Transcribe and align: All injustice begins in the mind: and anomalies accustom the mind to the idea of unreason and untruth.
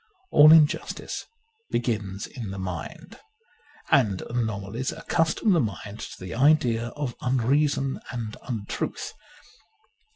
All 0.31 0.51
injustice 0.51 1.27
begins 1.69 2.25
in 2.25 2.49
the 2.49 2.57
mind: 2.57 3.19
and 3.91 4.23
anomalies 4.23 4.91
accustom 4.91 5.51
the 5.53 5.59
mind 5.59 5.99
to 5.99 6.19
the 6.19 6.33
idea 6.33 6.87
of 6.95 7.15
unreason 7.21 7.99
and 8.11 8.35
untruth. 8.41 9.13